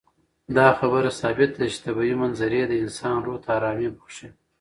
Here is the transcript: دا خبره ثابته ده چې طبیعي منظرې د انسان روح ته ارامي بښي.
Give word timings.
دا 0.57 0.67
خبره 0.79 1.09
ثابته 1.21 1.55
ده 1.59 1.67
چې 1.73 1.79
طبیعي 1.85 2.15
منظرې 2.21 2.61
د 2.67 2.73
انسان 2.83 3.15
روح 3.25 3.37
ته 3.43 3.49
ارامي 3.57 3.89
بښي. 3.95 4.27